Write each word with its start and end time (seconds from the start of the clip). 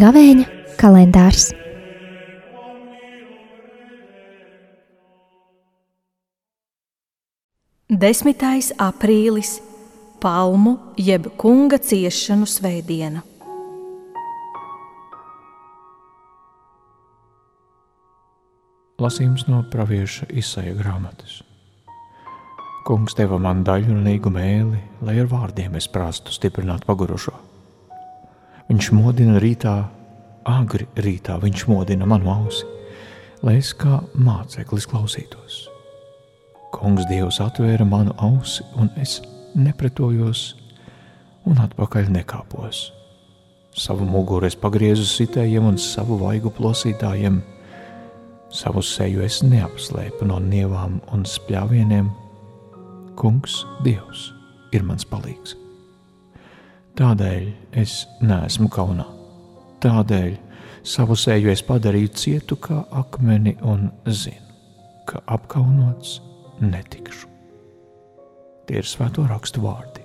Gavēņa 0.00 0.44
kalendārs. 0.80 1.50
Desmitais 7.90 8.70
aprīlis- 8.78 9.58
palmu 10.22 10.78
jeb 10.96 11.26
kunga 11.36 11.76
ciešanu 11.78 12.46
svētdiena. 12.48 13.29
Lasījums 19.00 19.46
no 19.48 19.62
pravieša 19.72 20.26
izsaja 20.36 20.74
grāmatas. 20.76 21.38
Kungs 22.84 23.14
deva 23.16 23.38
man 23.40 23.62
daļu 23.64 23.94
un 23.94 24.02
līgu 24.04 24.28
mēli, 24.34 24.76
lai 25.00 25.14
ar 25.22 25.28
vārdiem 25.30 25.78
es 25.78 25.86
prastu 25.88 26.34
stiprināt 26.34 26.84
pagurušo. 26.84 27.32
Viņš 28.68 28.90
modina 28.92 29.40
rītā, 29.40 29.72
agri 30.44 30.84
rītā 31.00 31.38
viņš 31.40 31.64
modina 31.70 32.08
manu 32.12 32.28
ausi, 32.28 32.66
lai 33.40 33.54
es 33.62 33.70
kā 33.72 34.02
māceklis 34.12 34.84
klausītos. 34.90 35.62
Kungs 36.74 37.08
Dievs 37.08 37.40
atvēra 37.40 37.86
manu 37.88 38.12
ausi, 38.20 38.66
un 38.76 38.90
es 39.00 39.22
nepretojos 39.56 40.42
un 41.48 41.62
atpakaļ 41.64 42.12
nekāpos. 42.18 42.90
Savu 43.72 44.04
muguru 44.04 44.44
es 44.50 44.58
pagriezu 44.60 45.08
sitējiem 45.08 45.72
un 45.72 45.80
savu 45.80 46.20
vaigu 46.20 46.52
plosītājiem– 46.52 47.40
Savu 48.50 48.82
seju 48.82 49.22
es 49.22 49.44
neapslēpu 49.46 50.26
no 50.26 50.40
nievām 50.42 50.98
un 51.14 51.22
spļāvieniem. 51.28 52.08
Kungs, 53.20 53.60
Dievs, 53.86 54.30
ir 54.74 54.82
mans 54.86 55.06
palīgs. 55.06 55.54
Tādēļ 56.98 57.46
es 57.78 58.02
neesmu 58.26 58.66
kaunā. 58.74 59.06
Tādēļ 59.80 60.34
savu 60.82 61.14
seju 61.16 61.52
es 61.54 61.62
padarīju 61.62 62.10
cietu 62.18 62.58
kā 62.58 62.82
akmeni 62.90 63.54
un 63.62 63.86
zinu, 64.06 64.50
ka 65.06 65.22
apkaunots 65.30 66.18
netikšu. 66.60 67.30
Tie 68.66 68.82
ir 68.82 68.86
svēto 68.86 69.30
rakstu 69.30 69.62
vārdi. 69.62 69.99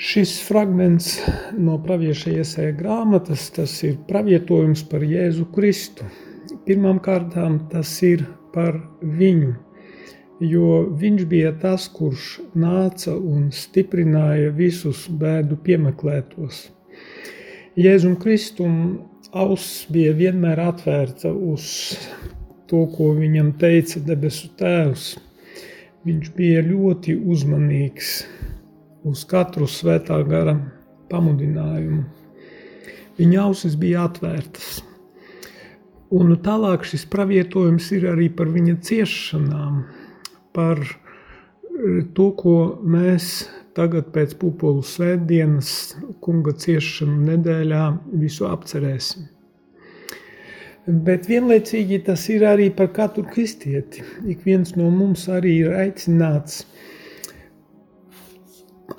Šis 0.00 0.30
fragments 0.40 1.18
no 1.60 1.74
pravieša 1.84 2.30
iesēja 2.40 2.72
grāmatas, 2.78 3.42
tas 3.52 3.74
ir 3.84 3.98
pravietojums 4.08 4.80
par 4.88 5.02
Jēzu 5.04 5.44
Kristu. 5.52 6.06
Pirmām 6.64 7.02
kārtām 7.04 7.58
tas 7.68 7.90
ir 8.08 8.22
par 8.54 8.78
viņu, 9.18 9.50
jo 10.40 10.70
viņš 11.02 11.26
bija 11.34 11.52
tas, 11.60 11.84
kurš 11.92 12.30
nāca 12.56 13.12
un 13.12 13.50
stiprināja 13.52 14.48
visus 14.56 15.04
bēdu 15.20 15.60
piemeklētos. 15.68 16.62
Jēzum 17.76 18.16
Kristum 18.24 18.80
auss 19.36 19.84
bija 19.92 20.16
vienmēr 20.16 20.64
atvērta 20.70 21.28
uz 21.28 21.68
to, 22.72 22.86
ko 22.96 23.12
viņam 23.20 23.52
teica 23.60 24.00
debesu 24.08 24.48
tēvs. 24.56 25.10
Viņš 26.08 26.36
bija 26.40 26.64
ļoti 26.64 27.20
uzmanīgs 27.20 28.22
uz 29.06 29.24
katru 29.24 29.68
svētā 29.70 30.18
gara 30.28 30.56
pamudinājumu. 31.10 32.04
Viņa 33.20 33.42
ausis 33.46 33.76
bija 33.80 34.06
atvērtas. 34.08 34.80
Un 36.16 36.34
tālāk 36.44 36.84
šis 36.88 37.06
pravietojums 37.10 37.90
ir 37.96 38.08
arī 38.10 38.28
par 38.34 38.50
viņa 38.50 38.76
ciešanām, 38.86 39.82
par 40.56 40.80
eh, 40.82 42.00
to, 42.16 42.30
ko 42.36 42.54
mēs 42.82 43.48
tagad 43.78 44.10
pēc 44.14 44.34
pupolu 44.40 44.82
svētdienas 44.84 45.70
kunga 46.24 46.56
ciešanu 46.58 47.20
nedēļā 47.28 47.84
visu 48.24 48.48
apcerēsim. 48.50 49.28
Bet 51.06 51.28
vienlaicīgi 51.30 52.00
tas 52.08 52.24
ir 52.32 52.42
arī 52.48 52.66
par 52.74 52.90
katru 52.96 53.22
kristieti. 53.30 54.02
Ik 54.26 54.42
viens 54.48 54.74
no 54.74 54.88
mums 54.90 55.28
arī 55.30 55.60
ir 55.60 55.76
aicināts 55.76 56.64
uh, 56.64 56.90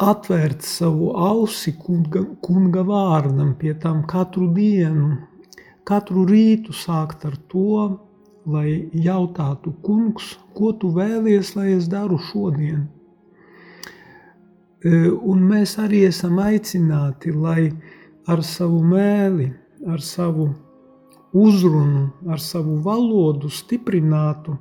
atvērt 0.01 0.63
savu 0.66 1.12
ausi 1.13 1.73
kunga, 1.78 2.23
kunga 2.41 2.81
vārdam, 2.88 3.53
pie 3.59 3.73
tam 3.84 4.01
katru 4.09 4.47
dienu, 4.56 5.12
katru 5.85 6.25
rītu 6.29 6.73
sākt 6.73 7.25
ar 7.29 7.38
to, 7.51 7.84
lai 8.50 8.89
jautātu, 9.06 9.75
kungs, 9.85 10.34
ko 10.57 10.73
tu 10.73 10.89
vēlies, 10.95 11.53
lai 11.56 11.72
es 11.75 11.88
daru 11.91 12.17
šodien. 12.31 12.88
E, 14.81 15.12
un 15.13 15.45
mēs 15.45 15.78
arī 15.78 16.07
esam 16.07 16.39
aicināti, 16.41 17.33
lai 17.33 17.69
ar 18.25 18.41
savu 18.41 18.81
mēli, 18.81 19.51
ar 19.85 20.01
savu 20.01 20.50
uzrunu, 21.38 22.07
ar 22.25 22.41
savu 22.41 22.79
valodu 22.81 23.50
stiprinātu 23.53 24.57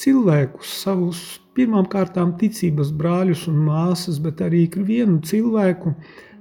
cilvēkus, 0.00 0.72
savus 0.80 1.20
pirmām 1.56 1.88
kārtām 1.90 2.34
ticības 2.40 2.92
brāļus 2.96 3.46
un 3.50 3.62
māsas, 3.66 4.20
bet 4.22 4.42
arī 4.44 4.66
ikvienu 4.66 5.22
cilvēku 5.26 5.94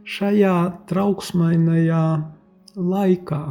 šajā 0.05 0.57
trauksmainajā 0.89 2.07
laikā. 2.75 3.45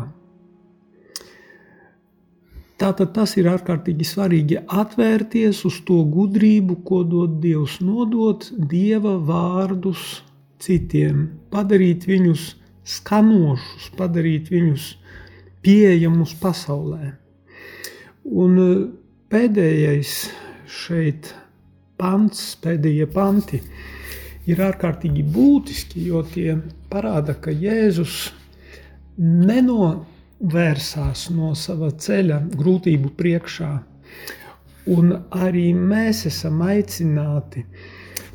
Tātad 2.75 3.13
tas 3.15 3.37
ir 3.39 3.47
ārkārtīgi 3.49 4.07
svarīgi 4.07 4.59
atvērties 4.67 5.63
uz 5.69 5.79
to 5.87 6.01
gudrību, 6.11 6.81
ko 6.87 7.05
dod 7.07 7.39
Dievs, 7.43 7.79
nodot 7.81 8.49
Dieva 8.51 9.15
vārdus 9.23 10.25
citiem, 10.63 11.29
padarīt 11.55 12.09
viņus 12.11 12.49
skanošus, 12.97 13.93
padarīt 13.99 14.51
viņus 14.53 14.89
pieejamus 15.65 16.35
pasaulē. 16.43 17.15
Un 18.25 18.59
pēdējais 19.33 20.17
šeit 20.69 21.31
pants, 22.05 22.41
pēdējie 22.61 23.07
panti 23.15 23.63
ir 24.51 24.61
ārkārtīgi 24.61 25.23
būtiski, 25.35 26.05
jo 26.11 26.21
tie 26.35 26.59
parāda, 26.93 27.35
ka 27.41 27.51
Jēzus 27.51 28.33
nenovērsās 29.17 31.31
no 31.33 31.55
sava 31.57 31.91
ceļa 32.07 32.39
grūtību 32.53 33.09
priekšā, 33.17 33.73
un 34.93 35.15
arī 35.33 35.75
mēs 35.75 36.27
esam 36.29 36.61
aicināti 36.67 37.65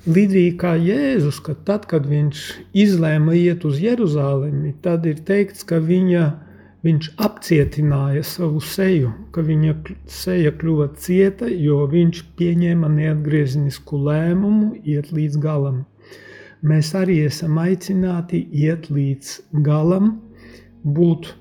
līdzīgi 0.09 0.55
kā 0.57 0.73
Jēzus, 0.81 1.39
ka 1.45 1.53
tad, 1.67 1.85
kad 1.91 2.07
viņš 2.09 2.37
izlēma 2.73 3.35
iet 3.37 3.65
uz 3.69 3.77
Jeruzalemi, 3.83 4.73
tad 4.81 5.05
ir 5.05 5.21
teikts, 5.27 5.63
ka 5.67 5.77
viņa 5.83 6.23
Viņš 6.79 7.09
apcietināja 7.19 8.21
savu 8.23 8.61
seju, 8.63 9.09
ka 9.35 9.43
viņa 9.43 9.73
seja 10.07 10.53
kļuva 10.55 10.85
cieta, 10.95 11.49
jo 11.51 11.81
viņš 11.91 12.21
pieņēma 12.39 12.87
neatgriezenisku 12.93 13.99
lēmumu 14.05 14.69
iet 14.87 15.11
līdz 15.11 15.41
galam. 15.43 15.81
Mēs 16.63 16.93
arī 16.95 17.17
esam 17.25 17.59
aicināti 17.59 18.45
iet 18.63 18.87
līdz 18.95 19.33
galam, 19.65 20.13
būt 20.83 21.33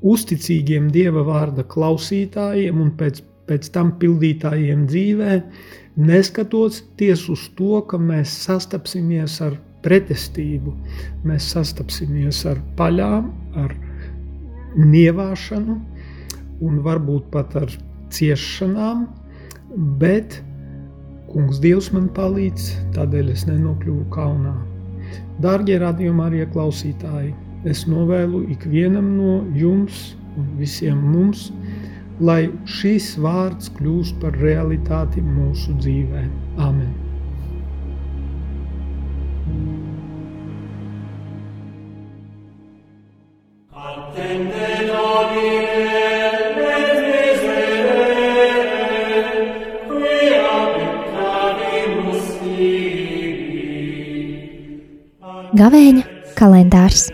uzticīgiem 0.00 0.88
Dieva 0.92 1.26
vārda 1.28 1.66
klausītājiem 1.68 2.80
un 2.80 2.94
pēc, 2.96 3.20
pēc 3.52 3.68
tam 3.76 3.92
pildītājiem 4.00 4.88
dzīvē, 4.88 5.38
neskatoties 6.00 7.28
uz 7.28 7.46
to, 7.60 7.84
ka 7.92 8.00
mēs 8.00 8.32
sastapsimies 8.48 9.36
ar 9.44 9.60
pretestību, 9.84 10.72
mēs 11.28 11.52
sastapsimies 11.52 12.44
ar 12.48 12.60
paļām, 12.78 13.28
ar 13.60 13.76
nievāšanu 14.78 15.78
un 16.62 16.80
varbūt 16.86 17.28
pat 17.34 17.56
ar 17.58 17.74
ciešanām, 18.12 19.06
bet 20.00 20.40
Kungs 21.32 21.62
Dievs 21.64 21.88
man 21.94 22.10
palīdz, 22.12 22.66
tādēļ 22.92 23.30
es 23.32 23.46
nenokļuvu 23.48 24.02
kaunā. 24.12 24.52
Dārgie 25.40 25.78
radījumā 25.80 26.26
arī 26.28 26.42
klausītāji, 26.52 27.32
es 27.68 27.86
novēlu 27.88 28.42
ikvienam 28.52 29.14
no 29.16 29.38
jums 29.56 30.10
un 30.36 30.50
visiem 30.58 31.00
mums, 31.14 31.46
lai 32.20 32.50
šīs 32.78 33.14
vārds 33.24 33.72
kļūst 33.78 34.20
par 34.20 34.36
realitāti 34.44 35.24
mūsu 35.24 35.78
dzīvē. 35.80 36.26
Amen! 36.60 37.01
Gavēņa 55.52 56.02
kalendārs 56.32 57.10